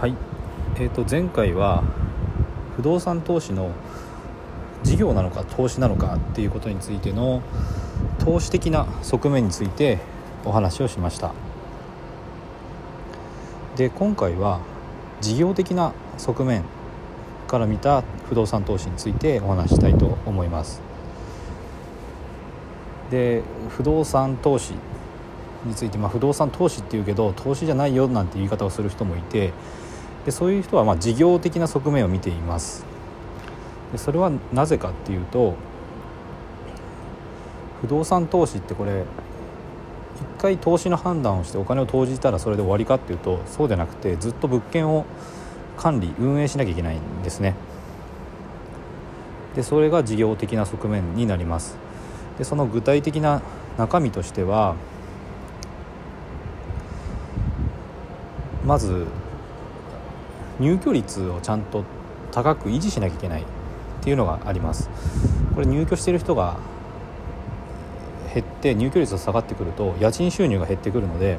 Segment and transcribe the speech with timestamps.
[0.00, 0.14] はい、
[0.76, 1.84] えー、と前回は
[2.74, 3.70] 不動産投資の
[4.82, 7.42] 事業なのか投資なのかっていうことについての
[8.18, 9.98] 投資的な側面について
[10.46, 11.34] お話をしました。
[13.76, 14.60] で今回は
[15.20, 16.64] 事業的な側面
[17.46, 20.80] から見た不動産投資についてお話したいと思います。
[23.10, 24.72] で不動産投資
[25.66, 29.52] について、まあ、不動産投資っていうけど投資じゃないよなんて言い方をする人もいて
[30.24, 32.84] でそういう人はまあ事業的な側面を見ています。
[33.92, 35.54] でそれはなぜかっていうと
[37.80, 39.04] 不動産投資ってこれ
[40.16, 45.06] 一回投資の判断をしてお金を投じたらそれで終わりかっていうとそうじゃなくてずっと物件を
[45.76, 47.54] 管理運営しなきゃいけないんですね。
[49.56, 51.76] でそれが事業的な側面になります。
[52.38, 53.42] でその具体的な
[53.78, 54.76] 中身としては
[58.66, 59.06] まず
[60.60, 61.84] 入居率をちゃんと
[62.30, 63.44] 高く維持しなきゃいけないっ
[64.02, 64.88] ていうのがあります。
[65.54, 66.58] これ入居している人が
[68.32, 71.38] 減って入居率が下がってくると家賃収入が減ってくるので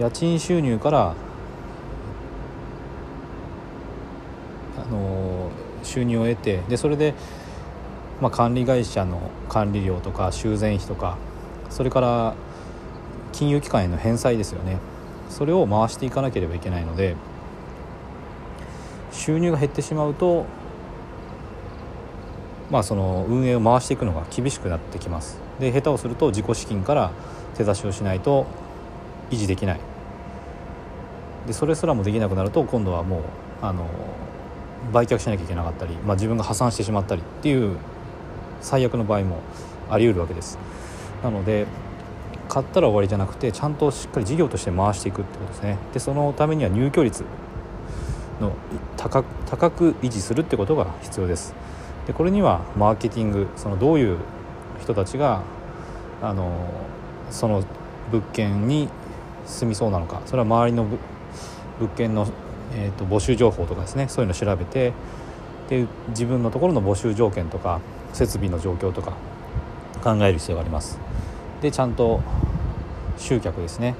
[0.00, 1.14] 家賃収入から
[4.78, 5.50] あの
[5.82, 7.14] 収入を得てでそれで、
[8.20, 11.18] まあ、管理会社の管理料とか修繕費とか
[11.68, 12.34] それから
[13.32, 14.78] 金融機関への返済ですよね。
[15.28, 17.16] それを回していかなければいけないので
[19.12, 20.46] 収入が減ってしまうと
[22.70, 25.38] まあその運営を回していくのが厳しくなってきます。
[25.60, 27.12] で下手をすると自己資金から
[27.56, 28.46] 手出しをしないと
[29.30, 29.80] 維持できない。
[31.46, 33.22] でそれすらもできなくなると今度はもう
[33.62, 33.86] あの
[34.92, 37.76] 売却しなきゃいけなかったり、まあ、自分が破産してしまったりっていう
[38.60, 39.40] 最悪の場合も
[39.90, 40.58] あり得るわけです。
[41.22, 41.66] なので
[42.48, 45.78] 買ったら終わりじゃなくてちゃんとしっかり事業として回していくってことですね。
[45.92, 47.24] でそのためには入居率
[48.40, 48.52] の
[48.96, 51.54] 高高く維持するってことが必要です。
[52.06, 54.18] でこれにはマーケティングそのどういう
[54.80, 55.42] 人たちが
[56.22, 56.52] あの
[57.30, 57.64] その
[58.10, 58.88] 物件に
[59.44, 60.86] 住みそうなのかそれは周りの
[61.78, 62.26] 物件の、
[62.74, 64.92] えーと、募集情報とかですねそういうのを調べて
[65.68, 67.80] で自分のところの募集条件とか
[68.12, 69.12] 設備の状況とか
[70.02, 71.05] 考える必要があります。
[71.60, 72.20] でちゃんと
[73.16, 73.94] 集客ですね。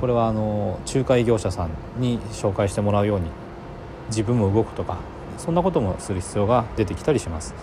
[0.00, 3.30] これはあの仲介業者さんに紹介してもらうように
[4.08, 4.98] 自分も動くとか
[5.38, 7.54] そんなこともする必要が出てきたりします。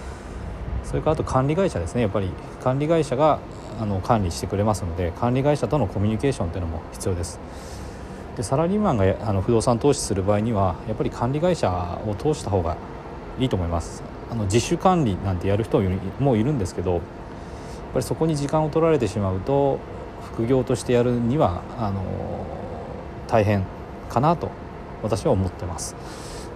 [0.83, 2.01] それからあと管理会社ですね。
[2.01, 2.29] やっぱり
[2.63, 3.39] 管理会社が
[3.79, 7.39] あの管理してくれますので管理会社とのコミュニケーションというのも必要です。
[8.37, 12.77] でサラリーマンがあの不動産投資する場合にはやっぱり管理会社を通した方が
[13.39, 14.03] いいと思います。
[14.29, 15.81] あの自主管理なんてやる人
[16.19, 17.01] もいるんですけど
[17.95, 19.79] ぱりそこに時間を取られてしまうと
[20.33, 22.03] 副業としてやるにはあの
[23.27, 23.63] 大変
[24.09, 24.51] かなと
[25.01, 25.95] 私は思ってます。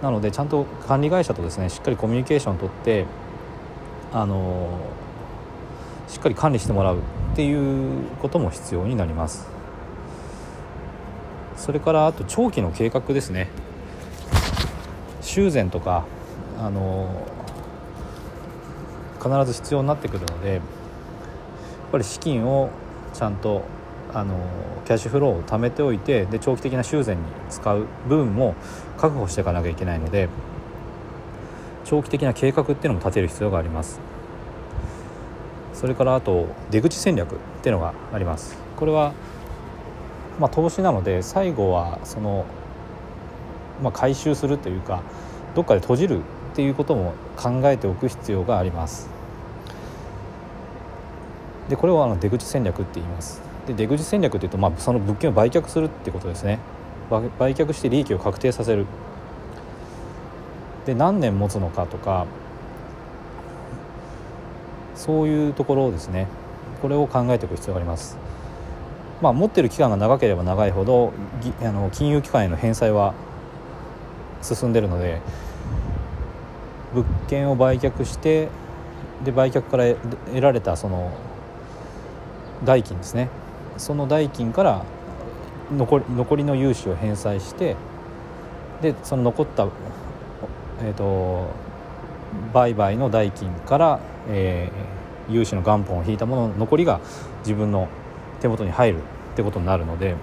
[0.02, 3.06] なのでちゃんと管理会社とですねしっかりコミュニケーションをとって
[4.12, 4.68] あの
[6.08, 7.00] しっかり管理してもらうっ
[7.34, 9.48] ていうことも必要になります。
[11.56, 13.48] それからあと長期の計画ですね。
[15.22, 16.04] 修繕とか
[16.58, 17.26] あの
[19.22, 20.60] 必ず必要になってくるので
[21.90, 22.70] ぱり資金を
[23.12, 23.62] ちゃんと
[24.12, 24.34] あの
[24.84, 28.54] キャッシュフローを貯めておいてで長期的な修繕に使う分も
[28.98, 30.28] 確保していかなきゃいけないので
[31.84, 34.00] 長期的な計画っていうのも立てる必要があります。
[35.74, 38.58] それからあと出口戦略っていうのがあります。
[38.76, 39.12] これは
[40.38, 42.44] まあ投資なので最後はその
[43.82, 45.02] まあ回収するというか
[45.54, 46.22] どっかで閉じるっ
[46.54, 49.19] ていうことも考えておく必要があります。
[51.70, 53.40] でこれをあの出口戦略って言います。
[53.66, 56.58] で出口戦略っていうと、まあ、その物件を売却するってことですね。
[57.10, 58.86] 売却して利益を確定させる。
[60.84, 62.26] で何年持つのかとか
[64.96, 66.26] そういうところをですね。
[66.82, 68.18] これを考えていく必要があります。
[69.22, 71.12] まあ持ってる期間が長ければ長いほど
[71.62, 73.14] あの金融機関への返済は
[74.42, 75.20] 進んでるので
[76.94, 78.48] 物件を売却して
[79.22, 81.12] で売却から得られたその
[82.64, 83.28] 代金ですね
[83.76, 84.84] その代金から
[85.72, 87.76] 残りの融資を返済して
[88.82, 89.68] でその残った、
[90.82, 91.50] えーと、
[92.52, 97.00] 売買の代金から、えー、融資の元本を引いたものの残りが
[97.40, 97.88] 自分の
[98.40, 99.02] 手元に入るっ
[99.36, 100.16] てことになるので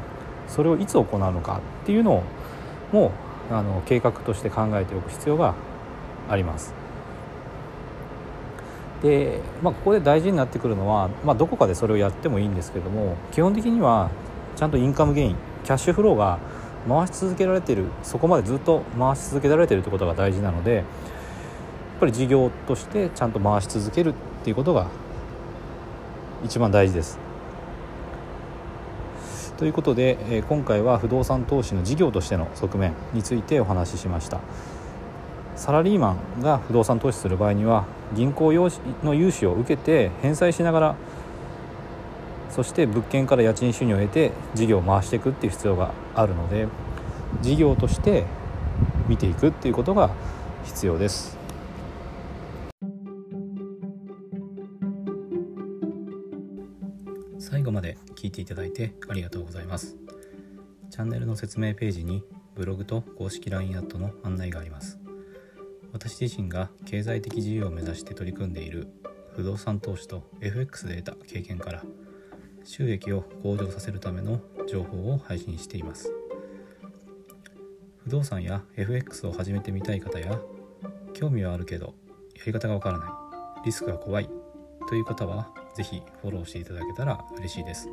[0.48, 2.24] それをいつ行うのかっていうのを
[2.92, 3.12] も
[3.52, 5.56] うあの計画として考えておく必要が
[6.30, 6.87] あります。
[9.02, 14.10] で、まあ、ここで大事になってくるのは、まあ、どこかでそれをやってもいいんですけども基本的には
[14.56, 16.40] ちゃんとインカムゲインキャッシュフローが
[16.88, 20.86] 回し続けられてるそこまでずっと回し続けられてるってことが大事なのでやっ
[22.00, 24.14] ぱり事業としてちゃんと回し続けるっ
[24.44, 24.88] ていうことが
[26.44, 27.28] 一番大事です。
[29.58, 34.40] ということで、今回は不動産投資の事業としての側面についてお話ししました
[35.58, 38.70] サラリーマンが不動産投資する場合には銀行用
[39.04, 40.96] の融資を受けて返済しながら
[42.52, 46.68] そして物件から家賃収入を得て事業を回していくっていう必要があるので
[47.42, 48.26] 事業として
[49.08, 50.12] 見ていくっていうことが
[50.64, 51.38] 必要です。
[57.40, 59.96] 最後まで聞いていただいてありがとうございます。
[60.90, 62.24] チャンネルの説明ページに
[62.56, 65.07] ブログと公式 LINE アットの案内があります。
[65.98, 68.88] 私自身が経済的自由を目指して取り組んでいる
[69.36, 71.82] 不動産投資と FX で得た経験から
[72.64, 74.40] 収益を向上させるための
[74.70, 76.14] 情報を配信しています。
[78.04, 80.40] 不動産や FX を始めてみたい方や
[81.14, 81.96] 興味はあるけど
[82.36, 84.30] やり方がわからないリスクが怖い
[84.88, 87.90] という方は是非フォローしていただけたら嬉しいです。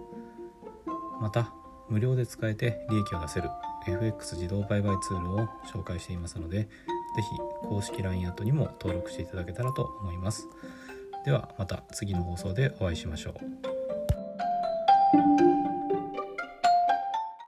[1.23, 1.55] また
[1.89, 3.49] 無料で使えて利益を出せる
[3.87, 6.69] FX 自動売買ツールを紹介していますので
[7.15, 10.49] 是非公式 LINE アットにも登録していただけたらと思います。
[11.25, 13.35] ではまた次の放送でお会いしましょう。